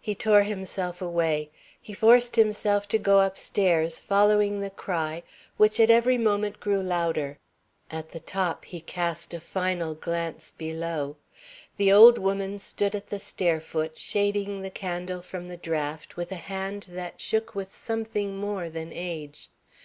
[0.00, 1.48] He tore himself away.
[1.80, 5.22] He forced himself to go upstairs, following the cry,
[5.56, 7.38] which at every moment grew louder.
[7.88, 11.16] At the top he cast a final glance below.
[11.76, 16.32] The old woman stood at the stair foot, shading the candle from the draught with
[16.32, 19.48] a hand that shook with something more than age.